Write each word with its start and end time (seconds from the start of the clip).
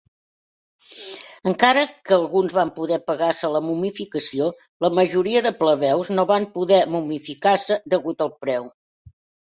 Encara 1.51 1.81
que 2.09 2.15
alguns 2.17 2.55
van 2.59 2.71
poder 2.79 2.97
pagar-se 3.11 3.51
la 3.57 3.61
momificació, 3.67 4.47
la 4.87 4.91
majoria 5.01 5.45
de 5.49 5.53
plebeus 5.61 6.11
no 6.17 6.27
van 6.33 6.49
poder 6.57 6.81
momificar-se 6.97 7.81
degut 7.97 8.25
al 8.29 8.37
preu. 8.47 8.71